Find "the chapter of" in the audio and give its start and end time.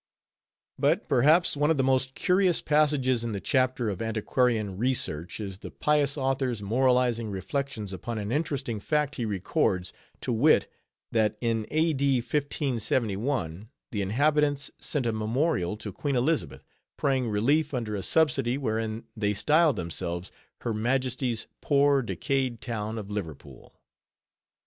3.33-4.01